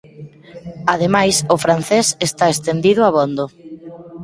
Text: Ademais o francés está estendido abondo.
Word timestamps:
Ademais 0.93 1.35
o 1.55 1.57
francés 1.63 2.07
está 2.27 2.45
estendido 2.49 3.01
abondo. 3.05 3.45